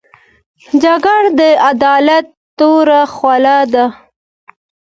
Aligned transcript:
جګړه 0.83 1.29
د 1.39 1.41
عدالت 1.69 2.25
توره 2.57 3.01
خوله 3.13 3.57
ده 3.73 3.85